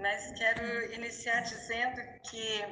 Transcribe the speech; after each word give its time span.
mas 0.00 0.32
quero 0.32 0.92
iniciar 0.94 1.42
dizendo 1.42 2.00
que 2.22 2.64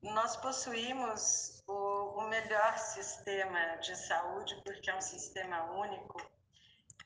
nós 0.00 0.36
possuímos 0.36 1.62
o, 1.66 2.20
o 2.20 2.28
melhor 2.28 2.78
sistema 2.78 3.76
de 3.76 3.96
saúde, 3.96 4.54
porque 4.64 4.88
é 4.88 4.94
um 4.94 5.00
sistema 5.00 5.64
único 5.72 6.16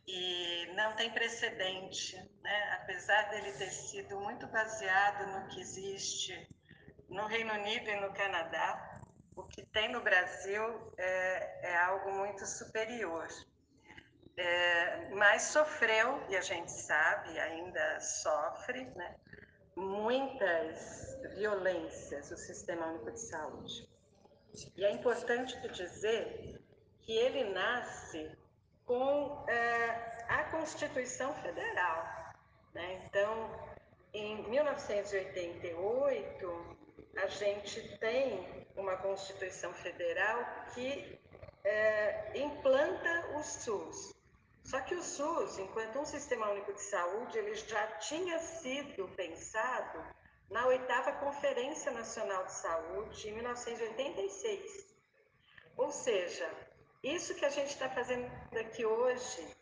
e 0.06 0.66
não 0.74 0.94
tem 0.96 1.10
precedente, 1.10 2.16
né? 2.42 2.78
apesar 2.82 3.30
dele 3.30 3.52
ter 3.52 3.70
sido 3.70 4.20
muito 4.20 4.46
baseado 4.48 5.26
no 5.32 5.48
que 5.48 5.60
existe 5.60 6.48
no 7.08 7.26
Reino 7.26 7.52
Unido 7.54 7.88
e 7.88 8.00
no 8.00 8.12
Canadá, 8.12 9.02
o 9.34 9.44
que 9.44 9.64
tem 9.66 9.90
no 9.90 10.00
Brasil 10.00 10.92
é, 10.98 11.70
é 11.70 11.76
algo 11.76 12.12
muito 12.12 12.44
superior. 12.46 13.26
É, 14.36 15.08
mas 15.10 15.42
sofreu, 15.42 16.24
e 16.28 16.36
a 16.36 16.40
gente 16.40 16.70
sabe, 16.72 17.38
ainda 17.38 18.00
sofre, 18.00 18.84
né? 18.96 19.16
Muitas 19.76 21.18
violências 21.36 22.30
o 22.30 22.36
Sistema 22.36 22.86
Único 22.86 23.12
de 23.12 23.20
Saúde. 23.20 23.88
E 24.76 24.84
é 24.84 24.90
importante 24.90 25.56
dizer 25.68 26.60
que 27.00 27.12
ele 27.12 27.44
nasce 27.52 28.30
com 28.84 29.44
é, 29.48 30.26
a 30.28 30.44
Constituição 30.50 31.32
Federal. 31.34 32.04
Né? 32.74 33.04
Então, 33.06 33.48
em 34.12 34.42
1988, 34.48 36.76
a 37.16 37.28
gente 37.28 37.96
tem 37.98 38.66
uma 38.76 38.96
Constituição 38.96 39.72
Federal 39.74 40.44
que 40.74 41.20
é, 41.64 42.38
implanta 42.38 43.36
o 43.36 43.42
SUS. 43.42 44.14
Só 44.62 44.80
que 44.80 44.94
o 44.94 45.02
SUS, 45.02 45.58
enquanto 45.58 45.98
um 45.98 46.04
sistema 46.04 46.50
único 46.50 46.72
de 46.72 46.82
saúde, 46.82 47.38
ele 47.38 47.54
já 47.54 47.86
tinha 47.98 48.38
sido 48.38 49.08
pensado 49.16 50.04
na 50.50 50.66
oitava 50.66 51.12
Conferência 51.12 51.92
Nacional 51.92 52.44
de 52.44 52.52
Saúde, 52.52 53.28
em 53.28 53.34
1986. 53.34 54.86
Ou 55.76 55.90
seja, 55.90 56.50
isso 57.02 57.34
que 57.34 57.44
a 57.44 57.50
gente 57.50 57.70
está 57.70 57.88
fazendo 57.88 58.30
aqui 58.58 58.84
hoje, 58.84 59.56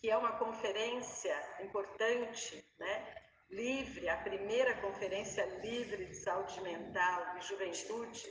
que 0.00 0.10
é 0.10 0.16
uma 0.16 0.32
conferência 0.32 1.36
importante, 1.60 2.64
né? 2.78 3.22
livre, 3.52 4.08
a 4.08 4.16
primeira 4.16 4.74
conferência 4.80 5.44
livre 5.60 6.06
de 6.06 6.16
saúde 6.16 6.58
mental 6.62 7.36
e 7.36 7.42
juventude, 7.42 8.30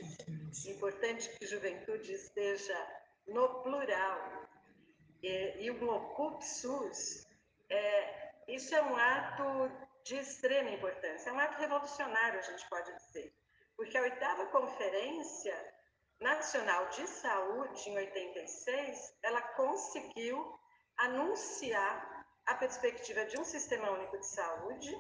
importante 0.67 1.29
que 1.37 1.45
juventude 1.45 2.11
esteja 2.11 2.75
no 3.27 3.61
plural, 3.61 4.40
e, 5.21 5.65
e 5.65 5.71
o 5.71 5.89
Ocup 5.89 6.43
SUS, 6.43 7.27
é, 7.69 8.33
isso 8.47 8.73
é 8.75 8.81
um 8.81 8.95
ato 8.95 9.71
de 10.03 10.15
extrema 10.15 10.71
importância, 10.71 11.29
é 11.29 11.33
um 11.33 11.39
ato 11.39 11.57
revolucionário, 11.59 12.39
a 12.39 12.43
gente 12.43 12.67
pode 12.69 12.93
dizer, 12.95 13.33
porque 13.75 13.97
a 13.97 14.01
oitava 14.01 14.47
conferência 14.47 15.55
nacional 16.19 16.89
de 16.89 17.07
saúde, 17.07 17.89
em 17.89 17.97
86, 17.97 19.17
ela 19.23 19.41
conseguiu 19.41 20.59
anunciar 20.97 22.25
a 22.45 22.55
perspectiva 22.55 23.25
de 23.25 23.39
um 23.39 23.43
sistema 23.43 23.89
único 23.91 24.19
de 24.19 24.27
saúde 24.27 24.95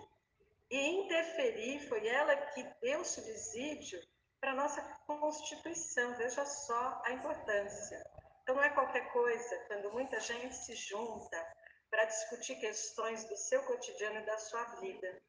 e 0.69 1.03
interferir, 1.03 1.87
foi 1.87 2.07
ela 2.07 2.35
que 2.35 2.63
deu 2.81 3.03
subsídio 3.03 3.99
para 4.39 4.51
a 4.51 4.55
nossa 4.55 4.81
Constituição, 5.05 6.15
veja 6.15 6.45
só 6.45 7.01
a 7.05 7.11
importância. 7.11 8.03
Então, 8.51 8.61
não 8.61 8.69
é 8.69 8.69
qualquer 8.71 9.09
coisa 9.13 9.63
quando 9.67 9.93
muita 9.93 10.19
gente 10.19 10.53
se 10.53 10.75
junta 10.75 11.55
para 11.89 12.03
discutir 12.03 12.55
questões 12.59 13.23
do 13.23 13.37
seu 13.37 13.63
cotidiano 13.63 14.19
e 14.19 14.25
da 14.25 14.37
sua 14.39 14.61
vida. 14.81 15.21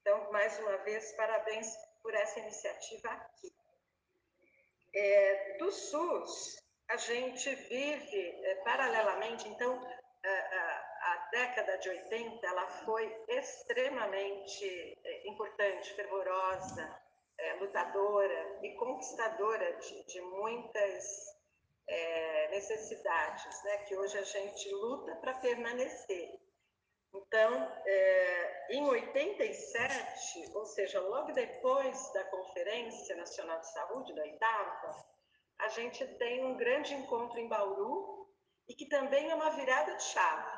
Então, 0.00 0.32
mais 0.32 0.58
uma 0.58 0.76
vez, 0.78 1.12
parabéns 1.12 1.72
por 2.02 2.12
essa 2.12 2.40
iniciativa 2.40 3.08
aqui. 3.08 3.54
É, 4.92 5.58
do 5.58 5.70
SUS, 5.70 6.56
a 6.88 6.96
gente 6.96 7.54
vive 7.54 8.44
é, 8.44 8.56
paralelamente, 8.64 9.48
então, 9.48 9.80
a, 10.24 10.28
a, 10.28 11.12
a, 11.12 11.28
década 11.30 11.78
de 11.78 11.88
80 11.88 12.46
ela 12.48 12.66
foi 12.84 13.24
extremamente 13.28 14.98
é, 15.04 15.28
importante, 15.28 15.94
fervorosa, 15.94 17.00
é, 17.38 17.52
lutadora 17.60 18.58
e 18.64 18.74
conquistadora 18.74 19.72
de, 19.74 20.04
de 20.06 20.20
muitas 20.20 21.36
é, 21.88 22.25
necessidades, 22.56 23.62
né, 23.64 23.78
que 23.84 23.96
hoje 23.96 24.16
a 24.18 24.22
gente 24.22 24.70
luta 24.70 25.14
para 25.16 25.34
permanecer. 25.34 26.40
Então, 27.14 27.72
é, 27.86 28.74
em 28.74 28.86
87, 28.86 30.50
ou 30.54 30.64
seja, 30.66 31.00
logo 31.00 31.32
depois 31.32 32.12
da 32.12 32.24
Conferência 32.24 33.14
Nacional 33.16 33.60
de 33.60 33.72
Saúde, 33.72 34.14
da 34.14 34.22
oitava, 34.22 35.06
a 35.58 35.68
gente 35.68 36.06
tem 36.18 36.44
um 36.44 36.56
grande 36.56 36.94
encontro 36.94 37.38
em 37.38 37.48
Bauru 37.48 38.26
e 38.68 38.74
que 38.74 38.88
também 38.88 39.30
é 39.30 39.34
uma 39.34 39.50
virada 39.50 39.94
de 39.94 40.02
chave. 40.02 40.56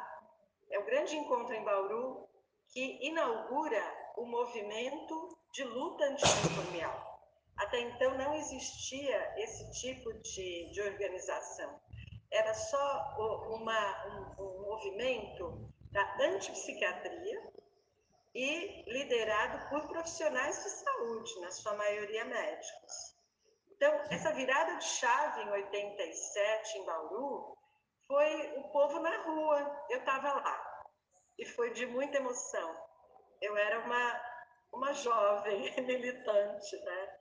É 0.70 0.78
o 0.78 0.84
grande 0.84 1.16
encontro 1.16 1.54
em 1.54 1.65
Bauru 1.65 2.28
que 2.69 3.06
inaugura 3.06 3.82
o 4.16 4.26
movimento 4.26 5.38
de 5.53 5.65
luta 5.65 6.04
antimanicomial. 6.04 7.08
Até 7.59 7.81
então 7.81 8.17
não 8.17 8.35
existia 8.35 9.35
esse 9.37 9.71
tipo 9.81 10.13
de, 10.15 10.71
de 10.73 10.81
organização. 10.81 11.81
Era 12.31 12.55
só 12.55 13.17
uma, 13.51 14.37
um, 14.39 14.43
um 14.43 14.63
movimento 14.63 15.69
da 15.91 16.17
antipsiquiatria 16.21 17.53
e 18.35 18.85
liderado 18.87 19.69
por 19.69 19.89
profissionais 19.89 20.63
de 20.63 20.71
saúde, 20.71 21.41
na 21.41 21.51
sua 21.51 21.75
maioria 21.75 22.25
médicos. 22.25 23.17
Então, 23.73 23.93
essa 24.11 24.33
virada 24.33 24.77
de 24.77 24.85
chave 24.85 25.43
em 25.43 25.51
87, 25.51 26.79
em 26.79 26.85
Bauru, 26.85 27.57
foi 28.07 28.59
o 28.59 28.69
povo 28.71 29.01
na 29.01 29.23
rua. 29.23 29.85
Eu 29.89 30.01
estava 30.01 30.33
lá. 30.33 30.85
E 31.39 31.45
foi 31.45 31.73
de 31.73 31.87
muita 31.87 32.19
emoção. 32.19 32.77
Eu 33.41 33.57
era 33.57 33.81
uma, 33.81 34.23
uma 34.73 34.93
jovem 34.93 35.75
militante, 35.83 36.77
né? 36.85 37.19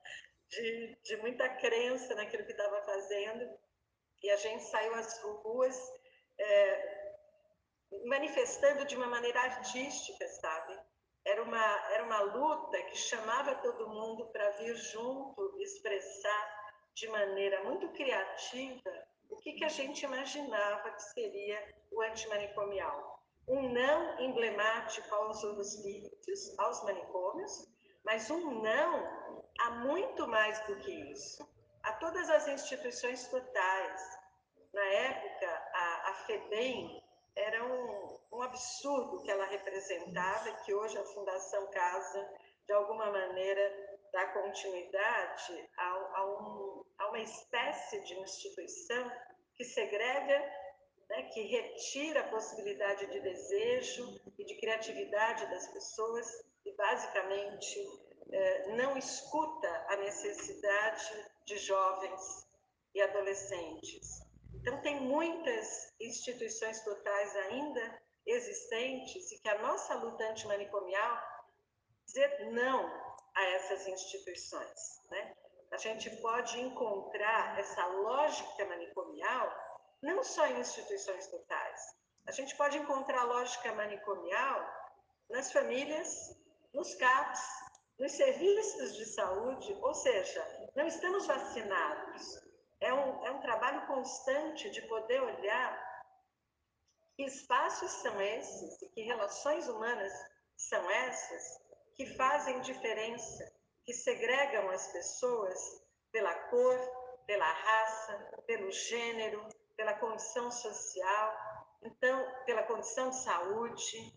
De, 0.50 0.98
de 1.04 1.18
muita 1.18 1.50
crença 1.50 2.16
naquilo 2.16 2.46
que 2.46 2.52
estava 2.52 2.82
fazendo, 2.84 3.58
e 4.24 4.30
a 4.30 4.38
gente 4.38 4.64
saiu 4.64 4.94
às 4.96 5.22
ruas 5.22 5.78
é, 6.40 7.08
manifestando 8.06 8.86
de 8.86 8.96
uma 8.96 9.08
maneira 9.08 9.40
artística, 9.42 10.28
sabe? 10.28 10.78
Era 11.26 11.44
uma, 11.44 11.92
era 11.92 12.04
uma 12.04 12.22
luta 12.22 12.82
que 12.84 12.98
chamava 12.98 13.56
todo 13.56 13.90
mundo 13.90 14.28
para 14.32 14.50
vir 14.52 14.76
junto, 14.76 15.58
expressar 15.60 16.58
de 16.94 17.08
maneira 17.10 17.64
muito 17.64 17.90
criativa 17.90 19.08
o 19.30 19.36
que, 19.38 19.54
que 19.54 19.66
a 19.66 19.70
gente 19.70 20.04
imaginava 20.04 20.92
que 20.92 21.04
seria 21.14 21.76
o 21.92 22.02
antimanicomial. 22.02 23.22
Um 23.48 23.70
não 23.72 24.20
emblemático 24.20 25.14
aos 25.14 25.44
hospícios, 25.44 26.58
aos 26.60 26.84
manicômios, 26.84 27.68
mas 28.04 28.30
um 28.30 28.62
não 28.62 29.37
há 29.60 29.72
muito 29.72 30.28
mais 30.28 30.60
do 30.68 30.76
que 30.78 30.92
isso. 31.12 31.48
A 31.84 31.94
todas 31.94 32.30
as 32.30 32.48
instituições 32.48 33.28
totais. 33.28 34.20
Na 34.74 34.86
época, 34.86 35.48
a, 35.74 36.10
a 36.10 36.14
FEBEM 36.26 37.04
era 37.36 37.64
um, 37.66 38.20
um 38.34 38.42
absurdo 38.42 39.22
que 39.24 39.32
ela 39.32 39.46
representava, 39.46 40.52
que 40.64 40.74
hoje 40.74 40.98
a 40.98 41.06
Fundação 41.06 41.68
Casa, 41.68 42.30
de 42.66 42.74
alguma 42.74 43.12
maneira, 43.12 44.00
dá 44.12 44.28
continuidade 44.28 45.70
a, 45.78 45.88
a, 46.16 46.26
um, 46.26 46.84
a 46.98 47.10
uma 47.10 47.20
espécie 47.20 48.02
de 48.04 48.20
instituição 48.20 49.12
que 49.56 49.64
segrega, 49.64 50.40
né, 51.10 51.24
que 51.34 51.42
retira 51.44 52.22
a 52.22 52.28
possibilidade 52.30 53.08
de 53.08 53.20
desejo 53.22 54.20
e 54.38 54.44
de 54.44 54.56
criatividade 54.56 55.50
das 55.50 55.68
pessoas 55.70 56.46
e 56.66 56.72
basicamente 56.74 58.07
não 58.76 58.98
escuta 58.98 59.86
a 59.90 59.96
necessidade 59.98 61.26
de 61.46 61.58
jovens 61.58 62.48
e 62.94 63.02
adolescentes. 63.02 64.22
Então, 64.54 64.82
tem 64.82 65.00
muitas 65.02 65.94
instituições 66.00 66.82
totais 66.84 67.36
ainda 67.36 68.02
existentes 68.26 69.32
e 69.32 69.40
que 69.40 69.50
a 69.50 69.60
nossa 69.60 69.96
luta 69.96 70.24
antimanicomial 70.30 71.22
dizer 72.06 72.52
não 72.52 72.86
a 73.36 73.44
essas 73.52 73.88
instituições. 73.88 75.02
Né? 75.10 75.34
A 75.72 75.78
gente 75.78 76.10
pode 76.18 76.60
encontrar 76.60 77.58
essa 77.60 77.86
lógica 77.86 78.66
manicomial 78.66 79.68
não 80.02 80.24
só 80.24 80.46
em 80.48 80.60
instituições 80.60 81.28
totais. 81.28 81.96
A 82.28 82.32
gente 82.32 82.56
pode 82.56 82.78
encontrar 82.78 83.22
a 83.22 83.26
lógica 83.26 83.74
manicomial 83.74 84.66
nas 85.30 85.52
famílias, 85.52 86.36
nos 86.74 86.94
CAPs, 86.96 87.42
nos 88.00 88.12
serviços 88.12 88.96
de 88.96 89.06
saúde, 89.06 89.74
ou 89.82 89.94
seja, 89.94 90.70
não 90.76 90.86
estamos 90.88 91.26
vacinados. 91.26 92.48
É 92.80 92.94
um, 92.94 93.26
é 93.26 93.32
um 93.32 93.42
trabalho 93.42 93.88
constante 93.88 94.70
de 94.70 94.82
poder 94.84 95.22
olhar 95.22 95.88
que 97.16 97.24
espaços 97.24 97.90
são 97.90 98.22
esses 98.22 98.80
e 98.84 98.90
que 98.90 99.02
relações 99.02 99.68
humanas 99.68 100.14
são 100.56 100.90
essas 100.92 101.44
que 101.96 102.06
fazem 102.16 102.62
diferença, 102.62 103.52
que 103.84 103.94
segregam 103.94 104.70
as 104.70 104.92
pessoas 104.92 105.60
pela 106.12 106.34
cor, 106.50 106.80
pela 107.26 107.52
raça, 107.52 108.44
pelo 108.46 108.72
gênero, 108.72 109.48
pela 109.76 109.96
condição 109.96 110.52
social, 110.52 111.34
então 111.84 112.26
pela 112.46 112.64
condição 112.64 113.10
de 113.10 113.18
saúde. 113.18 114.14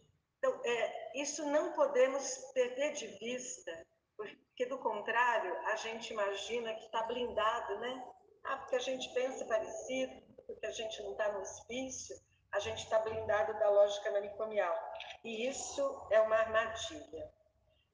Então, 0.50 0.60
é, 0.64 1.12
isso 1.14 1.46
não 1.46 1.72
podemos 1.72 2.36
perder 2.52 2.92
de 2.94 3.06
vista, 3.18 3.86
porque 4.16 4.66
do 4.66 4.78
contrário 4.78 5.56
a 5.68 5.76
gente 5.76 6.12
imagina 6.12 6.74
que 6.74 6.86
está 6.86 7.02
blindado, 7.04 7.78
né? 7.78 8.04
Ah, 8.44 8.56
porque 8.56 8.76
a 8.76 8.80
gente 8.80 9.12
pensa 9.14 9.44
parecido, 9.44 10.12
porque 10.46 10.66
a 10.66 10.72
gente 10.72 11.02
não 11.02 11.12
está 11.12 11.30
no 11.32 11.40
hospício, 11.40 12.16
a 12.52 12.58
gente 12.58 12.82
está 12.82 12.98
blindado 12.98 13.52
da 13.60 13.70
lógica 13.70 14.10
manicomial. 14.10 14.76
E 15.22 15.46
isso 15.46 16.08
é 16.10 16.20
uma 16.20 16.36
armadilha. 16.36 17.32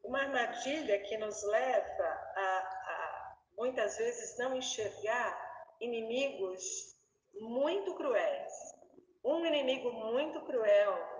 Uma 0.03 0.21
armadilha 0.21 0.99
que 1.01 1.19
nos 1.19 1.43
leva 1.43 2.05
a, 2.37 2.59
a 2.59 3.37
muitas 3.59 3.99
vezes 3.99 4.39
não 4.39 4.57
enxergar 4.57 5.77
inimigos 5.81 6.63
muito 7.39 7.95
cruéis. 7.97 8.53
Um 9.23 9.45
inimigo 9.45 9.93
muito 9.93 10.41
cruel 10.43 11.17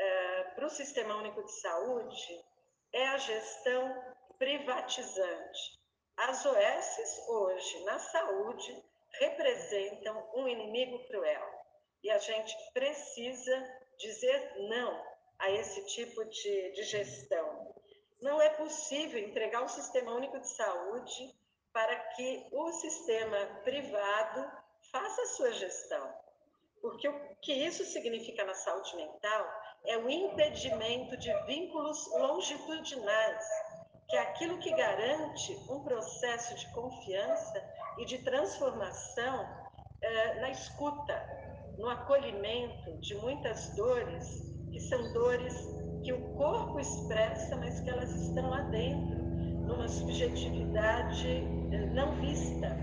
é, 0.00 0.39
para 0.54 0.66
o 0.66 0.70
Sistema 0.70 1.16
Único 1.16 1.42
de 1.44 1.52
Saúde 1.60 2.44
é 2.92 3.08
a 3.08 3.18
gestão 3.18 4.14
privatizante. 4.38 5.80
As 6.16 6.44
OS 6.44 7.28
hoje 7.28 7.84
na 7.84 7.98
saúde 7.98 8.84
representam 9.18 10.30
um 10.34 10.48
inimigo 10.48 11.06
cruel 11.06 11.60
e 12.02 12.10
a 12.10 12.18
gente 12.18 12.54
precisa 12.72 13.80
dizer 13.98 14.68
não 14.68 15.04
a 15.38 15.50
esse 15.50 15.84
tipo 15.86 16.24
de, 16.24 16.72
de 16.72 16.82
gestão. 16.84 17.74
Não 18.20 18.40
é 18.40 18.50
possível 18.50 19.18
entregar 19.18 19.62
o 19.62 19.68
Sistema 19.68 20.12
Único 20.12 20.38
de 20.38 20.48
Saúde 20.48 21.34
para 21.72 21.96
que 22.14 22.46
o 22.52 22.72
sistema 22.72 23.60
privado 23.62 24.50
faça 24.90 25.22
a 25.22 25.26
sua 25.26 25.52
gestão. 25.52 26.29
Porque 26.80 27.08
o 27.08 27.36
que 27.42 27.52
isso 27.52 27.84
significa 27.84 28.44
na 28.44 28.54
saúde 28.54 28.96
mental 28.96 29.46
é 29.84 29.98
o 29.98 30.08
impedimento 30.08 31.16
de 31.16 31.32
vínculos 31.44 32.06
longitudinais, 32.12 33.44
que 34.08 34.16
é 34.16 34.20
aquilo 34.20 34.58
que 34.58 34.70
garante 34.74 35.52
um 35.68 35.82
processo 35.84 36.54
de 36.54 36.72
confiança 36.72 37.62
e 37.98 38.04
de 38.04 38.18
transformação 38.18 39.48
eh, 40.02 40.40
na 40.40 40.50
escuta, 40.50 41.14
no 41.78 41.88
acolhimento 41.88 42.98
de 42.98 43.14
muitas 43.16 43.74
dores, 43.76 44.26
que 44.72 44.80
são 44.80 45.12
dores 45.12 45.54
que 46.02 46.12
o 46.12 46.34
corpo 46.34 46.80
expressa, 46.80 47.56
mas 47.56 47.80
que 47.80 47.90
elas 47.90 48.10
estão 48.10 48.48
lá 48.48 48.62
dentro, 48.62 49.20
numa 49.66 49.88
subjetividade 49.88 51.28
eh, 51.72 51.86
não 51.92 52.14
vista. 52.16 52.79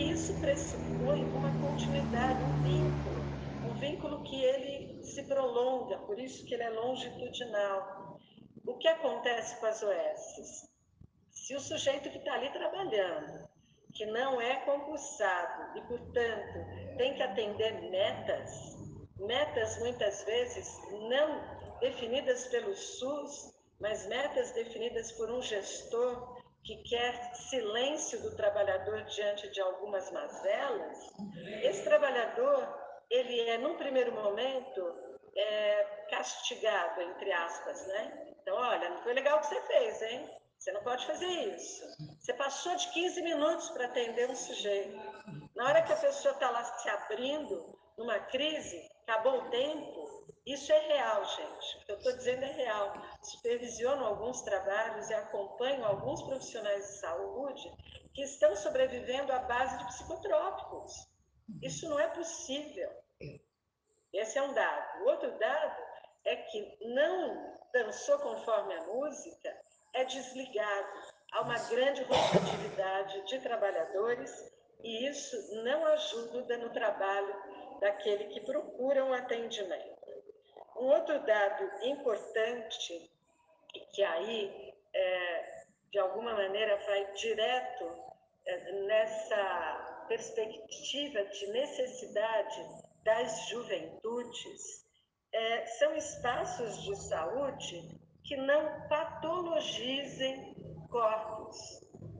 Que 0.00 0.12
isso 0.12 0.32
pressupõe 0.40 1.22
uma 1.26 1.50
continuidade, 1.60 2.42
um 2.42 2.62
vínculo, 2.62 3.70
um 3.70 3.74
vínculo 3.74 4.22
que 4.22 4.42
ele 4.42 5.04
se 5.04 5.22
prolonga, 5.24 5.98
por 5.98 6.18
isso 6.18 6.42
que 6.46 6.54
ele 6.54 6.62
é 6.62 6.70
longitudinal. 6.70 8.18
O 8.66 8.78
que 8.78 8.88
acontece 8.88 9.60
com 9.60 9.66
as 9.66 9.82
OS? 9.82 10.70
Se 11.30 11.54
o 11.54 11.60
sujeito 11.60 12.08
que 12.08 12.16
está 12.16 12.32
ali 12.32 12.50
trabalhando, 12.50 13.46
que 13.92 14.06
não 14.06 14.40
é 14.40 14.64
concursado 14.64 15.78
e, 15.78 15.82
portanto, 15.82 16.96
tem 16.96 17.12
que 17.12 17.22
atender 17.22 17.90
metas, 17.90 18.78
metas 19.18 19.78
muitas 19.80 20.24
vezes 20.24 20.80
não 21.10 21.78
definidas 21.78 22.46
pelo 22.46 22.74
SUS, 22.74 23.54
mas 23.78 24.06
metas 24.06 24.50
definidas 24.52 25.12
por 25.12 25.30
um 25.30 25.42
gestor 25.42 26.39
que 26.64 26.76
quer 26.82 27.34
silêncio 27.34 28.20
do 28.22 28.36
trabalhador 28.36 29.02
diante 29.04 29.48
de 29.50 29.60
algumas 29.60 30.10
mazelas, 30.12 30.98
esse 31.62 31.82
trabalhador, 31.84 32.68
ele 33.08 33.40
é, 33.48 33.58
num 33.58 33.76
primeiro 33.76 34.12
momento, 34.12 34.94
é, 35.36 35.82
castigado, 36.10 37.00
entre 37.02 37.32
aspas, 37.32 37.86
né? 37.86 38.34
Então, 38.42 38.56
olha, 38.56 38.90
não 38.90 39.02
foi 39.02 39.14
legal 39.14 39.38
o 39.38 39.40
que 39.40 39.46
você 39.46 39.60
fez, 39.62 40.02
hein? 40.02 40.30
Você 40.58 40.72
não 40.72 40.82
pode 40.82 41.06
fazer 41.06 41.26
isso. 41.26 41.82
Você 42.18 42.34
passou 42.34 42.76
de 42.76 42.88
15 42.88 43.22
minutos 43.22 43.70
para 43.70 43.86
atender 43.86 44.28
um 44.28 44.36
sujeito. 44.36 44.94
Na 45.56 45.64
hora 45.64 45.82
que 45.82 45.92
a 45.92 45.96
pessoa 45.96 46.34
está 46.34 46.50
lá 46.50 46.62
se 46.62 46.88
abrindo, 46.88 47.78
numa 47.96 48.18
crise, 48.18 48.78
acabou 49.06 49.38
o 49.38 49.50
tempo, 49.50 49.99
isso 50.52 50.72
é 50.72 50.78
real, 50.78 51.24
gente. 51.24 51.76
O 51.76 51.84
que 51.84 51.92
eu 51.92 51.96
estou 51.96 52.12
dizendo 52.16 52.44
é 52.44 52.52
real. 52.52 52.92
Supervisiono 53.22 54.04
alguns 54.04 54.42
trabalhos 54.42 55.08
e 55.10 55.14
acompanho 55.14 55.84
alguns 55.84 56.22
profissionais 56.22 56.86
de 56.86 56.98
saúde 56.98 57.72
que 58.14 58.22
estão 58.22 58.56
sobrevivendo 58.56 59.32
à 59.32 59.38
base 59.40 59.78
de 59.78 59.86
psicotrópicos. 59.86 61.08
Isso 61.62 61.88
não 61.88 62.00
é 62.00 62.08
possível. 62.08 62.90
Esse 64.12 64.38
é 64.38 64.42
um 64.42 64.52
dado. 64.52 65.02
O 65.02 65.08
outro 65.08 65.38
dado 65.38 65.82
é 66.24 66.36
que 66.36 66.78
não 66.82 67.58
dançou 67.72 68.18
conforme 68.18 68.74
a 68.74 68.84
música, 68.84 69.56
é 69.94 70.04
desligado. 70.04 70.88
Há 71.32 71.42
uma 71.42 71.58
grande 71.68 72.02
rotatividade 72.02 73.26
de 73.26 73.38
trabalhadores 73.40 74.52
e 74.82 75.06
isso 75.06 75.36
não 75.62 75.86
ajuda 75.86 76.56
no 76.58 76.70
trabalho 76.70 77.34
daquele 77.80 78.24
que 78.24 78.40
procura 78.40 79.04
um 79.04 79.12
atendimento. 79.12 79.99
Um 80.80 80.86
outro 80.86 81.20
dado 81.26 81.70
importante, 81.82 83.10
que 83.92 84.02
aí, 84.02 84.72
é, 84.94 85.64
de 85.90 85.98
alguma 85.98 86.32
maneira, 86.32 86.74
vai 86.86 87.12
direto 87.12 87.84
é, 88.46 88.72
nessa 88.86 90.06
perspectiva 90.08 91.22
de 91.22 91.46
necessidade 91.48 92.66
das 93.04 93.48
juventudes, 93.50 94.86
é, 95.34 95.66
são 95.66 95.94
espaços 95.94 96.82
de 96.82 96.96
saúde 96.96 97.86
que 98.24 98.36
não 98.36 98.88
patologizem 98.88 100.54
corpos, 100.88 101.58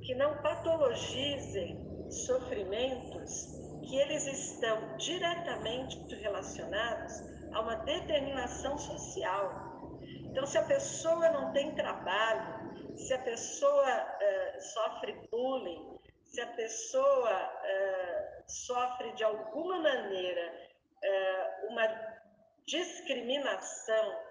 que 0.03 0.15
não 0.15 0.37
patologizem 0.43 2.11
sofrimentos, 2.11 3.47
que 3.89 3.97
eles 3.97 4.27
estão 4.27 4.99
diretamente 4.99 6.15
relacionados 6.17 7.40
a 7.53 7.61
uma 7.61 7.77
determinação 7.77 8.79
social. 8.79 9.99
Então, 10.03 10.47
se 10.47 10.59
a 10.59 10.65
pessoa 10.65 11.29
não 11.31 11.53
tem 11.53 11.75
trabalho, 11.75 12.97
se 12.97 13.13
a 13.13 13.19
pessoa 13.19 14.03
uh, 14.03 14.61
sofre 14.61 15.13
bullying, 15.31 15.99
se 16.25 16.41
a 16.41 16.47
pessoa 16.49 17.33
uh, 17.33 18.51
sofre 18.51 19.13
de 19.13 19.25
alguma 19.25 19.81
maneira 19.81 20.69
uh, 21.05 21.67
uma 21.69 21.87
discriminação, 22.67 24.31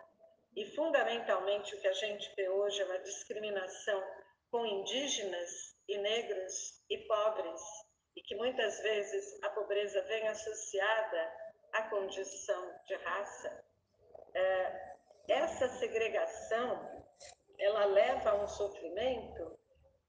e 0.56 0.66
fundamentalmente 0.76 1.76
o 1.76 1.82
que 1.82 1.88
a 1.88 1.94
gente 1.94 2.34
vê 2.36 2.50
hoje 2.50 2.82
é 2.82 2.86
uma 2.86 3.00
discriminação 3.00 4.04
com 4.52 4.66
indígenas 4.66 5.76
e 5.88 5.98
negros 5.98 6.84
e 6.90 6.98
pobres, 7.08 7.62
e 8.16 8.22
que 8.22 8.36
muitas 8.36 8.80
vezes 8.82 9.44
a 9.44 9.50
pobreza 9.50 10.02
vem 10.04 10.28
associada 10.28 11.32
a 11.74 11.84
condição 11.84 12.74
de 12.86 12.96
raça, 12.96 13.66
é, 14.34 14.96
essa 15.28 15.70
segregação 15.70 17.00
ela 17.58 17.86
leva 17.86 18.32
a 18.32 18.44
um 18.44 18.48
sofrimento 18.48 19.60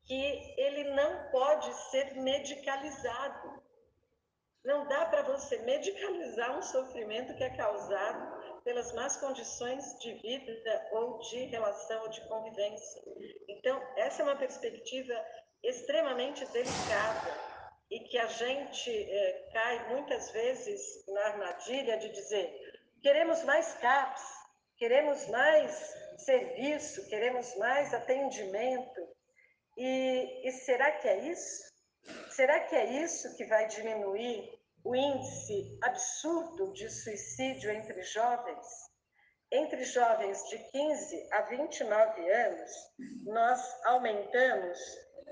que 0.04 0.54
ele 0.56 0.84
não 0.94 1.30
pode 1.30 1.72
ser 1.90 2.14
medicalizado. 2.14 3.62
Não 4.64 4.86
dá 4.86 5.06
para 5.06 5.22
você 5.22 5.58
medicalizar 5.58 6.58
um 6.58 6.62
sofrimento 6.62 7.34
que 7.36 7.44
é 7.44 7.56
causado 7.56 8.62
pelas 8.62 8.92
más 8.92 9.16
condições 9.16 9.98
de 10.00 10.12
vida 10.14 10.88
ou 10.92 11.18
de 11.18 11.44
relação 11.46 12.02
ou 12.02 12.08
de 12.08 12.20
convivência. 12.28 13.02
Então, 13.48 13.82
essa 13.96 14.22
é 14.22 14.24
uma 14.24 14.36
perspectiva 14.36 15.14
extremamente 15.62 16.44
delicada 16.46 17.49
e 17.90 18.00
que 18.00 18.16
a 18.18 18.26
gente 18.26 18.90
é, 18.90 19.48
cai 19.52 19.88
muitas 19.88 20.30
vezes 20.30 21.04
na 21.08 21.20
armadilha 21.22 21.98
de 21.98 22.08
dizer: 22.10 22.48
queremos 23.02 23.42
mais 23.42 23.74
CAPS, 23.74 24.22
queremos 24.76 25.26
mais 25.28 25.94
serviço, 26.18 27.08
queremos 27.08 27.56
mais 27.56 27.92
atendimento. 27.92 29.08
E, 29.76 30.48
e 30.48 30.52
será 30.52 30.92
que 30.92 31.08
é 31.08 31.18
isso? 31.30 31.70
Será 32.30 32.60
que 32.60 32.76
é 32.76 33.02
isso 33.02 33.36
que 33.36 33.44
vai 33.44 33.66
diminuir 33.66 34.58
o 34.84 34.94
índice 34.94 35.78
absurdo 35.82 36.72
de 36.72 36.88
suicídio 36.88 37.70
entre 37.70 38.02
jovens? 38.02 38.66
Entre 39.52 39.84
jovens 39.84 40.48
de 40.48 40.58
15 40.58 41.28
a 41.32 41.42
29 41.42 42.30
anos, 42.30 42.70
nós 43.24 43.84
aumentamos 43.84 44.78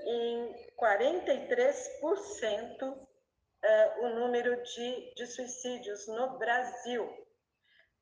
em 0.05 0.55
43% 0.77 2.83
uh, 2.83 4.05
o 4.05 4.09
número 4.09 4.61
de, 4.63 5.13
de 5.15 5.27
suicídios 5.27 6.07
no 6.07 6.37
Brasil. 6.37 7.07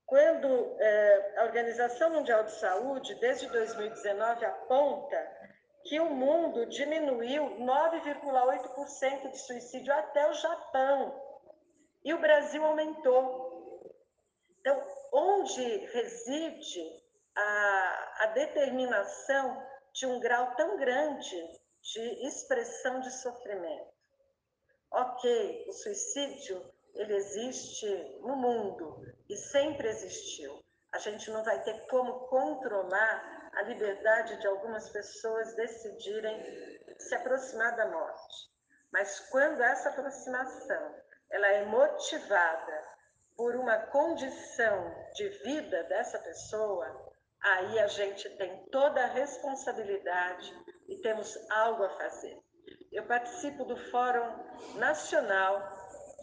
quando 0.05 0.77
eh, 0.79 1.33
a 1.37 1.43
Organização 1.43 2.11
Mundial 2.11 2.45
de 2.45 2.51
Saúde, 2.51 3.15
desde 3.15 3.49
2019, 3.49 4.45
aponta 4.45 5.17
que 5.83 5.99
o 5.99 6.09
mundo 6.09 6.65
diminuiu 6.67 7.59
9,8% 7.59 9.31
de 9.31 9.37
suicídio 9.37 9.93
até 9.93 10.29
o 10.29 10.33
Japão 10.33 11.21
e 12.05 12.13
o 12.13 12.19
Brasil 12.19 12.63
aumentou. 12.63 13.93
Então, 14.59 14.81
onde 15.11 15.77
reside 15.87 17.03
a, 17.35 18.13
a 18.19 18.25
determinação 18.27 19.61
de 19.93 20.05
um 20.05 20.19
grau 20.19 20.55
tão 20.55 20.77
grande 20.77 21.35
de 21.81 22.27
expressão 22.27 22.99
de 22.99 23.11
sofrimento? 23.11 23.93
Ok, 24.91 25.65
o 25.67 25.73
suicídio 25.73 26.73
ele 26.93 27.15
existe 27.15 27.87
no 28.21 28.35
mundo 28.35 29.01
e 29.29 29.35
sempre 29.35 29.87
existiu. 29.87 30.63
A 30.91 30.99
gente 30.99 31.29
não 31.29 31.43
vai 31.43 31.61
ter 31.63 31.85
como 31.87 32.27
controlar 32.27 33.51
a 33.53 33.61
liberdade 33.63 34.39
de 34.39 34.47
algumas 34.47 34.89
pessoas 34.89 35.55
decidirem 35.55 36.43
se 36.99 37.15
aproximar 37.15 37.75
da 37.75 37.87
morte. 37.89 38.51
Mas 38.91 39.19
quando 39.29 39.61
essa 39.61 39.89
aproximação 39.89 40.95
ela 41.29 41.47
é 41.47 41.65
motivada 41.65 42.97
por 43.35 43.55
uma 43.55 43.77
condição 43.87 44.95
de 45.13 45.29
vida 45.43 45.83
dessa 45.83 46.17
pessoa, 46.19 47.13
aí 47.41 47.79
a 47.79 47.87
gente 47.87 48.29
tem 48.37 48.65
toda 48.71 49.03
a 49.03 49.07
responsabilidade 49.07 50.53
e 50.87 50.97
temos 50.97 51.37
algo 51.49 51.83
a 51.83 51.89
fazer. 51.97 52.37
Eu 52.91 53.03
participo 53.05 53.65
do 53.65 53.77
Fórum 53.91 54.27
Nacional 54.75 55.77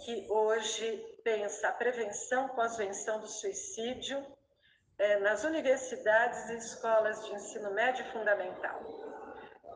que 0.04 0.26
hoje 0.28 0.96
pensa 1.22 1.68
a 1.68 1.72
prevenção 1.72 2.48
pós-venção 2.50 3.20
do 3.20 3.28
suicídio 3.28 4.24
é, 4.98 5.18
nas 5.20 5.44
universidades 5.44 6.50
e 6.50 6.56
escolas 6.56 7.24
de 7.24 7.34
ensino 7.34 7.72
médio 7.72 8.04
fundamental. 8.12 8.80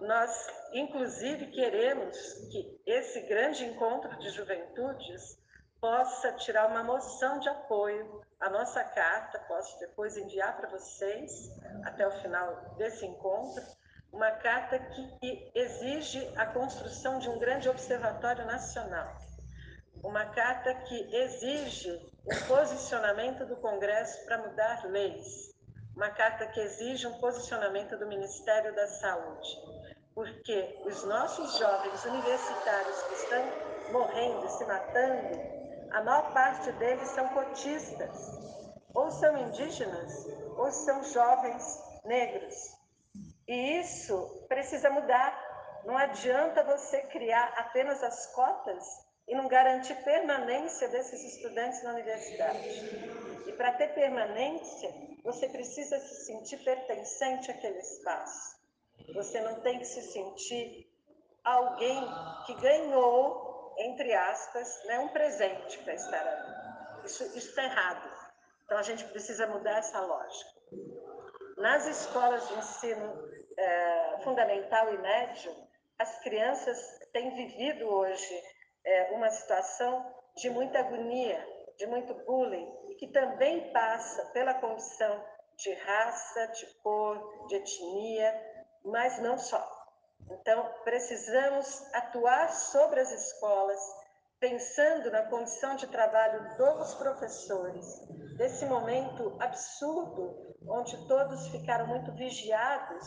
Nós, 0.01 0.47
inclusive, 0.73 1.47
queremos 1.51 2.17
que 2.51 2.81
esse 2.87 3.21
grande 3.23 3.65
encontro 3.65 4.17
de 4.19 4.31
juventudes 4.31 5.39
possa 5.81 6.33
tirar 6.33 6.69
uma 6.69 6.83
moção 6.83 7.39
de 7.39 7.49
apoio 7.49 8.23
à 8.41 8.51
nossa 8.51 8.83
carta, 8.83 9.39
posso 9.49 9.79
depois 9.79 10.17
enviar 10.17 10.57
para 10.57 10.69
vocês, 10.69 11.51
até 11.85 12.07
o 12.07 12.21
final 12.21 12.75
desse 12.77 13.07
encontro, 13.07 13.63
uma 14.13 14.31
carta 14.31 14.79
que 14.79 15.51
exige 15.55 16.27
a 16.37 16.47
construção 16.47 17.19
de 17.19 17.29
um 17.29 17.39
grande 17.39 17.69
observatório 17.69 18.47
nacional, 18.47 19.17
uma 20.03 20.25
carta 20.27 20.75
que 20.75 21.15
exige 21.15 21.91
o 22.25 22.47
posicionamento 22.47 23.45
do 23.47 23.57
Congresso 23.57 24.25
para 24.25 24.39
mudar 24.39 24.85
leis, 24.87 25.55
uma 25.95 26.11
carta 26.11 26.47
que 26.47 26.61
exige 26.61 27.07
um 27.07 27.19
posicionamento 27.19 27.99
do 27.99 28.07
Ministério 28.07 28.75
da 28.75 28.87
Saúde, 28.87 29.49
porque 30.15 30.81
os 30.85 31.05
nossos 31.05 31.59
jovens 31.59 32.05
universitários 32.05 33.03
que 33.03 33.15
estão 33.15 33.45
morrendo 33.93 34.49
se 34.49 34.65
matando, 34.65 35.59
a 35.91 36.03
maior 36.03 36.33
parte 36.33 36.71
deles 36.73 37.09
são 37.09 37.29
cotistas, 37.29 38.39
ou 38.95 39.11
são 39.11 39.37
indígenas, 39.39 40.27
ou 40.57 40.71
são 40.71 41.03
jovens 41.05 41.65
negros. 42.05 42.78
E 43.49 43.81
isso 43.81 44.45
precisa 44.47 44.91
mudar. 44.91 45.83
Não 45.85 45.97
adianta 45.97 46.63
você 46.65 47.01
criar 47.05 47.55
apenas 47.57 48.03
as 48.05 48.27
cotas 48.35 48.85
e 49.27 49.35
não 49.35 49.49
garantir 49.49 49.95
permanência 50.05 50.89
desses 50.89 51.35
estudantes 51.35 51.83
na 51.83 51.93
universidade. 51.93 52.69
E 53.47 53.53
para 53.53 53.73
ter 53.73 53.95
permanência, 53.95 54.91
você 55.25 55.49
precisa 55.49 55.99
se 55.99 56.27
sentir 56.27 56.59
pertencente 56.59 57.51
àquele 57.51 57.79
espaço. 57.79 58.59
Você 59.15 59.41
não 59.41 59.61
tem 59.61 59.79
que 59.79 59.87
se 59.87 60.03
sentir 60.03 60.87
alguém 61.43 62.07
que 62.47 62.55
ganhou, 62.55 63.75
entre 63.79 64.13
aspas, 64.15 64.85
né, 64.85 64.99
um 64.99 65.09
presente 65.09 65.79
para 65.79 65.95
estar 65.95 66.27
ali. 66.27 67.07
Isso 67.07 67.25
está 67.37 67.65
errado. 67.65 68.11
Então 68.65 68.77
a 68.77 68.83
gente 68.83 69.05
precisa 69.05 69.47
mudar 69.47 69.79
essa 69.79 70.01
lógica. 70.01 70.51
Nas 71.57 71.87
escolas 71.87 72.47
de 72.49 72.55
ensino 72.55 73.38
eh, 73.61 74.19
fundamental 74.23 74.95
e 74.95 74.99
médio, 74.99 75.53
as 75.99 76.17
crianças 76.21 76.79
têm 77.13 77.35
vivido 77.35 77.89
hoje 77.89 78.43
é, 78.85 79.11
uma 79.13 79.29
situação 79.31 80.15
de 80.37 80.49
muita 80.49 80.79
agonia, 80.79 81.45
de 81.77 81.87
muito 81.87 82.15
bullying, 82.25 82.71
que 82.99 83.09
também 83.09 83.73
passa 83.73 84.25
pela 84.27 84.55
condição 84.55 85.25
de 85.57 85.75
raça, 85.75 86.47
de 86.47 86.67
cor, 86.83 87.47
de 87.49 87.57
etnia, 87.57 88.65
mas 88.85 89.19
não 89.19 89.37
só. 89.37 89.77
Então, 90.31 90.73
precisamos 90.85 91.83
atuar 91.95 92.53
sobre 92.53 93.01
as 93.01 93.11
escolas, 93.11 93.81
pensando 94.39 95.11
na 95.11 95.25
condição 95.25 95.75
de 95.75 95.89
trabalho 95.89 96.57
dos 96.57 96.95
professores, 96.95 98.07
desse 98.37 98.65
momento 98.67 99.37
absurdo, 99.41 100.55
onde 100.69 101.09
todos 101.09 101.49
ficaram 101.49 101.89
muito 101.89 102.13
vigiados 102.13 103.05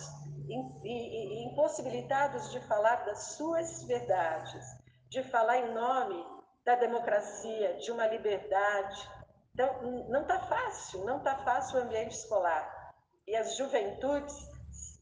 impossibilitados 0.52 2.52
de 2.52 2.60
falar 2.68 3.06
das 3.06 3.36
suas 3.36 3.84
verdades 3.84 4.82
de 5.12 5.22
falar 5.24 5.58
em 5.58 5.74
nome 5.74 6.26
da 6.64 6.76
democracia, 6.76 7.76
de 7.76 7.92
uma 7.92 8.08
liberdade. 8.08 9.10
Então, 9.54 9.82
não 10.08 10.22
está 10.22 10.40
fácil, 10.40 11.04
não 11.04 11.18
está 11.18 11.36
fácil 11.44 11.78
o 11.78 11.84
ambiente 11.84 12.16
escolar. 12.16 12.94
E 13.28 13.36
as 13.36 13.58
juventudes 13.58 14.34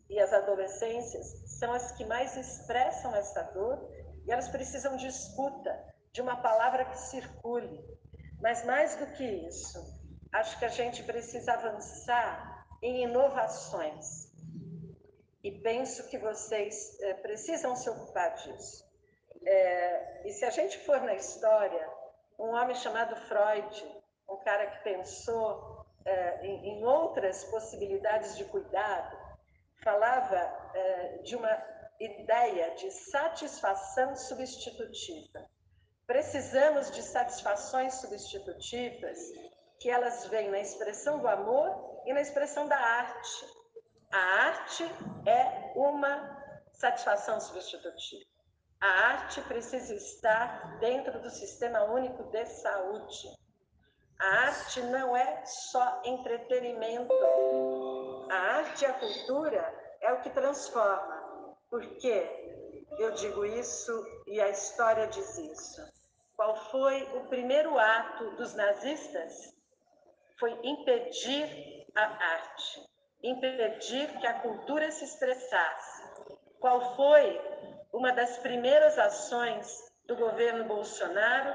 e 0.09 0.19
as 0.19 0.33
adolescências 0.33 1.27
são 1.59 1.71
as 1.71 1.91
que 1.91 2.03
mais 2.05 2.35
expressam 2.35 3.15
essa 3.15 3.43
dor 3.53 3.87
e 4.25 4.31
elas 4.31 4.49
precisam 4.49 4.97
de 4.97 5.05
escuta, 5.05 5.79
de 6.11 6.21
uma 6.21 6.37
palavra 6.37 6.85
que 6.85 6.97
circule. 6.97 7.79
Mas 8.41 8.65
mais 8.65 8.95
do 8.95 9.05
que 9.13 9.23
isso, 9.23 9.79
acho 10.33 10.57
que 10.57 10.65
a 10.65 10.69
gente 10.69 11.03
precisa 11.03 11.53
avançar 11.53 12.65
em 12.81 13.03
inovações. 13.03 14.28
E 15.43 15.51
penso 15.51 16.07
que 16.09 16.17
vocês 16.17 16.99
é, 17.01 17.13
precisam 17.15 17.75
se 17.75 17.89
ocupar 17.89 18.35
disso. 18.35 18.87
É, 19.45 20.27
e 20.27 20.33
se 20.33 20.43
a 20.43 20.49
gente 20.49 20.77
for 20.79 21.01
na 21.01 21.15
história, 21.15 21.89
um 22.37 22.49
homem 22.49 22.75
chamado 22.75 23.15
Freud, 23.27 24.01
um 24.29 24.37
cara 24.37 24.67
que 24.67 24.83
pensou 24.83 25.85
é, 26.05 26.45
em, 26.45 26.79
em, 26.79 26.85
outras 26.85 27.43
possibilidades 27.45 28.37
de 28.37 28.45
cuidado, 28.45 29.17
falava 29.81 30.57
de 31.23 31.37
uma 31.37 31.49
ideia 31.99 32.75
de 32.75 32.91
satisfação 32.91 34.15
substitutiva. 34.15 35.49
Precisamos 36.05 36.91
de 36.91 37.01
satisfações 37.01 37.93
substitutivas 37.95 39.19
que 39.79 39.89
elas 39.89 40.25
vêm 40.25 40.49
na 40.49 40.59
expressão 40.59 41.19
do 41.19 41.27
amor 41.27 42.01
e 42.05 42.13
na 42.13 42.21
expressão 42.21 42.67
da 42.67 42.77
arte. 42.77 43.58
A 44.11 44.17
arte 44.17 44.83
é 45.27 45.71
uma 45.75 46.37
satisfação 46.73 47.39
substitutiva. 47.39 48.25
A 48.81 48.87
arte 48.87 49.39
precisa 49.41 49.93
estar 49.93 50.79
dentro 50.79 51.19
do 51.19 51.29
Sistema 51.29 51.83
Único 51.83 52.23
de 52.31 52.45
Saúde. 52.45 53.29
A 54.19 54.25
arte 54.47 54.81
não 54.81 55.15
é 55.15 55.45
só 55.45 56.01
entretenimento. 56.03 57.13
A 58.31 58.35
arte 58.35 58.83
e 58.83 58.87
a 58.87 58.93
cultura 58.93 59.97
é 60.01 60.11
o 60.13 60.21
que 60.21 60.29
transforma. 60.31 61.55
Por 61.69 61.85
quê? 61.97 62.85
Eu 62.97 63.11
digo 63.11 63.45
isso 63.45 63.91
e 64.25 64.41
a 64.41 64.49
história 64.49 65.07
diz 65.07 65.37
isso. 65.37 65.81
Qual 66.35 66.55
foi 66.71 67.03
o 67.15 67.27
primeiro 67.27 67.77
ato 67.77 68.31
dos 68.37 68.55
nazistas? 68.55 69.53
Foi 70.39 70.57
impedir 70.63 71.85
a 71.95 72.03
arte, 72.03 72.88
impedir 73.23 74.07
que 74.19 74.27
a 74.27 74.39
cultura 74.39 74.91
se 74.91 75.05
expressasse. 75.05 76.03
Qual 76.59 76.95
foi 76.95 77.39
uma 77.91 78.11
das 78.11 78.37
primeiras 78.37 78.97
ações 78.97 79.89
do 80.05 80.15
governo 80.15 80.65
Bolsonaro 80.65 81.53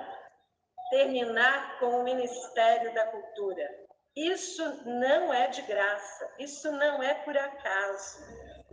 terminar 0.90 1.78
com 1.78 2.00
o 2.00 2.04
Ministério 2.04 2.94
da 2.94 3.06
Cultura. 3.06 3.68
Isso 4.16 4.62
não 4.87 5.35
é 5.35 5.49
de 5.49 5.62
graça, 5.62 6.33
isso 6.38 6.71
não 6.71 7.02
é 7.02 7.14
por 7.14 7.37
acaso. 7.37 8.23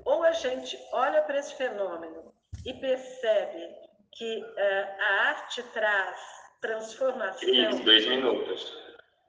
Ou 0.05 0.23
a 0.23 0.31
gente 0.31 0.77
olha 0.91 1.21
para 1.23 1.39
esse 1.39 1.55
fenômeno 1.55 2.31
e 2.63 2.73
percebe 2.75 3.75
que 4.11 4.37
uh, 4.37 5.01
a 5.01 5.29
arte 5.29 5.63
traz 5.73 6.19
transformação. 6.59 7.49
Isso, 7.49 7.83
dois 7.83 8.05
minutos. 8.05 8.71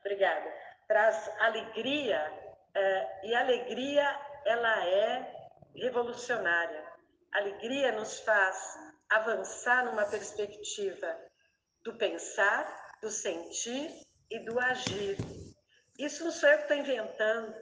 Obrigada. 0.00 0.52
Traz 0.86 1.30
alegria, 1.40 2.30
uh, 2.76 3.26
e 3.26 3.34
alegria 3.34 4.04
ela 4.44 4.86
é 4.86 5.34
revolucionária. 5.74 6.84
Alegria 7.32 7.92
nos 7.92 8.20
faz 8.20 8.78
avançar 9.10 9.84
numa 9.84 10.04
perspectiva 10.06 11.18
do 11.84 11.94
pensar, 11.96 12.98
do 13.02 13.10
sentir 13.10 13.90
e 14.30 14.38
do 14.44 14.58
agir. 14.58 15.16
Isso 15.98 16.24
não 16.24 16.32
sou 16.32 16.48
eu 16.48 16.56
que 16.58 16.62
estou 16.64 16.76
inventando. 16.76 17.54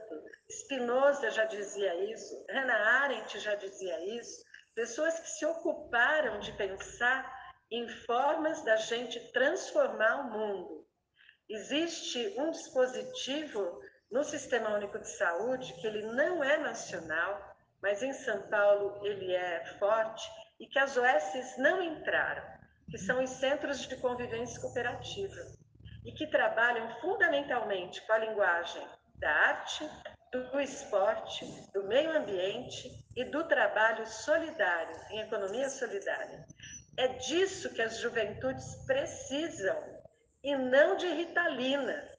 Spinoza 0.49 1.31
já 1.31 1.45
dizia 1.45 2.11
isso, 2.11 2.45
Hannah 2.49 3.03
Arendt 3.03 3.39
já 3.39 3.55
dizia 3.55 3.99
isso. 4.17 4.43
Pessoas 4.75 5.19
que 5.19 5.29
se 5.29 5.45
ocuparam 5.45 6.39
de 6.39 6.51
pensar 6.53 7.31
em 7.69 7.87
formas 8.05 8.63
da 8.63 8.75
gente 8.75 9.19
transformar 9.31 10.21
o 10.21 10.31
mundo. 10.31 10.87
Existe 11.49 12.35
um 12.37 12.51
dispositivo 12.51 13.81
no 14.11 14.23
Sistema 14.23 14.75
Único 14.75 14.99
de 14.99 15.07
Saúde 15.07 15.73
que 15.75 15.87
ele 15.87 16.03
não 16.03 16.43
é 16.43 16.57
nacional, 16.57 17.55
mas 17.81 18.03
em 18.03 18.13
São 18.13 18.41
Paulo 18.49 18.99
ele 19.05 19.33
é 19.33 19.65
forte 19.79 20.29
e 20.59 20.67
que 20.67 20.77
as 20.77 20.97
OSs 20.97 21.57
não 21.57 21.81
entraram, 21.81 22.43
que 22.89 22.97
são 22.97 23.23
os 23.23 23.29
Centros 23.29 23.87
de 23.87 23.95
Convivência 23.95 24.59
Cooperativa 24.59 25.41
e 26.05 26.11
que 26.11 26.27
trabalham 26.27 26.89
fundamentalmente 26.99 28.01
com 28.05 28.13
a 28.13 28.17
linguagem 28.17 28.85
da 29.15 29.31
arte, 29.31 29.89
do 30.31 30.59
esporte, 30.59 31.45
do 31.73 31.83
meio 31.83 32.11
ambiente 32.17 32.89
e 33.15 33.23
do 33.25 33.43
trabalho 33.45 34.05
solidário, 34.07 34.95
em 35.11 35.19
economia 35.19 35.69
solidária. 35.69 36.45
É 36.97 37.07
disso 37.07 37.73
que 37.73 37.81
as 37.81 37.99
juventudes 37.99 38.75
precisam 38.85 39.77
e 40.43 40.55
não 40.55 40.95
de 40.97 41.07
ritalina. 41.07 42.10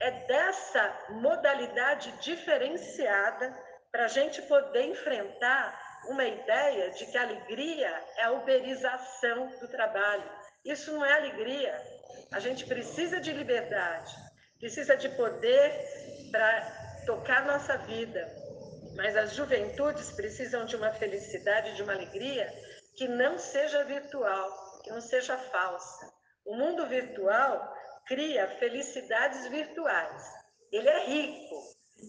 É 0.00 0.10
dessa 0.26 0.98
modalidade 1.10 2.10
diferenciada 2.20 3.54
para 3.92 4.06
a 4.06 4.08
gente 4.08 4.40
poder 4.42 4.84
enfrentar 4.84 5.78
uma 6.08 6.24
ideia 6.24 6.90
de 6.90 7.06
que 7.06 7.18
alegria 7.18 7.88
é 8.16 8.22
a 8.22 8.32
uberização 8.32 9.48
do 9.60 9.68
trabalho. 9.68 10.28
Isso 10.64 10.92
não 10.92 11.04
é 11.04 11.12
alegria, 11.12 11.74
a 12.32 12.40
gente 12.40 12.66
precisa 12.66 13.20
de 13.20 13.32
liberdade, 13.32 14.14
precisa 14.58 14.96
de 14.96 15.08
poder 15.10 15.72
para 16.30 17.02
tocar 17.06 17.44
nossa 17.44 17.76
vida, 17.78 18.26
mas 18.96 19.16
as 19.16 19.34
juventudes 19.34 20.12
precisam 20.12 20.64
de 20.64 20.76
uma 20.76 20.92
felicidade, 20.92 21.74
de 21.74 21.82
uma 21.82 21.92
alegria 21.92 22.50
que 22.96 23.08
não 23.08 23.38
seja 23.38 23.84
virtual, 23.84 24.80
que 24.82 24.90
não 24.90 25.00
seja 25.00 25.36
falsa. 25.36 26.12
O 26.44 26.54
mundo 26.54 26.86
virtual 26.86 27.74
cria 28.06 28.48
felicidades 28.58 29.46
virtuais. 29.48 30.22
Ele 30.72 30.88
é 30.88 31.04
rico, 31.06 31.56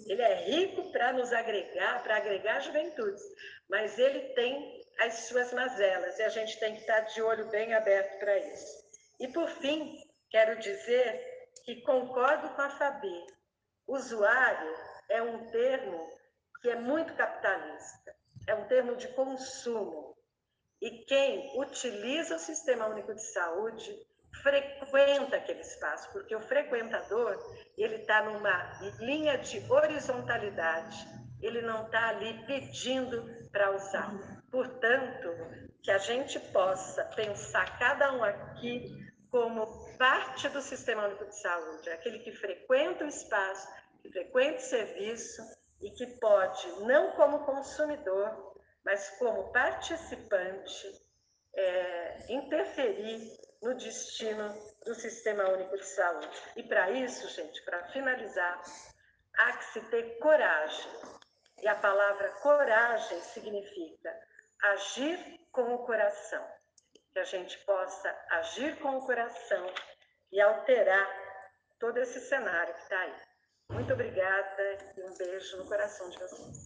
ele 0.08 0.22
é 0.22 0.36
rico 0.46 0.92
para 0.92 1.14
nos 1.14 1.32
agregar, 1.34 2.04
para 2.04 2.18
agregar 2.18 2.60
juventudes, 2.60 3.24
mas 3.70 3.98
ele 3.98 4.34
tem 4.34 4.82
as 5.00 5.14
suas 5.28 5.52
mazelas 5.54 6.20
e 6.20 6.24
a 6.24 6.30
gente 6.30 6.60
tem 6.60 6.76
que 6.76 6.82
estar 6.82 7.02
de 7.02 7.22
olho 7.22 7.50
bem 7.50 7.74
aberto 7.74 8.20
para 8.20 8.38
isso. 8.38 8.82
E 9.20 9.28
por 9.28 9.50
fim, 9.50 10.00
Quero 10.32 10.58
dizer 10.60 11.22
que 11.66 11.82
concordo 11.82 12.56
com 12.56 12.62
a 12.62 12.70
Fabi. 12.70 13.26
Usuário 13.86 14.74
é 15.10 15.22
um 15.22 15.46
termo 15.52 16.10
que 16.62 16.70
é 16.70 16.76
muito 16.76 17.14
capitalista, 17.16 18.16
é 18.48 18.56
um 18.56 18.66
termo 18.68 18.96
de 18.96 19.10
consumo. 19.10 20.16
E 20.82 21.04
quem 21.04 21.60
utiliza 21.60 22.38
o 22.38 22.40
Sistema 22.40 22.88
Único 22.88 23.14
de 23.14 23.22
Saúde 23.34 23.94
frequenta 24.42 25.38
aquele 25.38 25.62
espaço, 25.62 26.12
porque 26.12 26.36
o 26.36 26.42
frequentador 26.42 27.38
ele 27.78 27.96
está 27.96 28.24
numa 28.24 28.80
linha 29.00 29.38
de 29.38 29.60
horizontalidade, 29.72 30.98
ele 31.42 31.62
não 31.62 31.86
está 31.86 32.10
ali 32.10 32.46
pedindo 32.46 33.24
para 33.52 33.72
usar. 33.76 34.12
Portanto, 34.52 35.30
que 35.82 35.92
a 35.92 35.98
gente 35.98 36.40
possa 36.52 37.04
pensar 37.16 37.78
cada 37.80 38.14
um 38.14 38.24
aqui 38.24 38.86
como 39.30 39.98
parte 39.98 40.50
do 40.50 40.62
Sistema 40.62 41.08
Único 41.08 41.26
de 41.26 41.40
Saúde, 41.40 41.90
aquele 41.90 42.20
que 42.20 42.32
frequenta 42.34 43.06
o 43.06 43.08
espaço, 43.08 43.68
que 44.02 44.10
frequenta 44.12 44.58
o 44.58 44.62
serviço 44.62 45.42
e 45.82 45.90
que 45.92 46.06
pode, 46.20 46.68
não 46.82 47.12
como 47.14 47.46
consumidor, 47.46 48.56
mas 48.84 49.10
como 49.18 49.52
participante, 49.52 50.88
é, 51.56 52.34
interferir 52.34 53.22
no 53.62 53.76
destino 53.76 54.50
do 54.86 54.96
Sistema 54.96 55.48
Único 55.50 55.78
de 55.78 55.86
Saúde. 55.86 56.30
E 56.56 56.64
para 56.64 56.92
isso, 56.92 57.28
gente, 57.30 57.62
para 57.64 57.84
finalizar, 57.90 58.62
há 59.38 59.58
que 59.58 59.66
se 59.66 59.82
ter 59.90 60.18
coragem. 60.20 60.92
E 61.62 61.68
a 61.68 61.76
palavra 61.76 62.30
coragem 62.42 63.22
significa 63.22 64.20
agir 64.62 65.40
com 65.52 65.76
o 65.76 65.86
coração 65.86 66.44
que 67.12 67.20
a 67.20 67.24
gente 67.24 67.58
possa 67.66 68.26
agir 68.30 68.80
com 68.80 68.98
o 68.98 69.06
coração 69.06 69.66
e 70.32 70.40
alterar 70.40 71.08
todo 71.80 71.98
esse 71.98 72.20
cenário 72.22 72.74
que 72.74 72.82
está 72.82 73.00
aí. 73.00 73.16
Muito 73.70 73.94
obrigada 73.94 74.78
e 74.98 75.04
um 75.04 75.14
beijo 75.18 75.58
no 75.58 75.66
coração 75.66 76.10
de 76.10 76.18
vocês. 76.20 76.61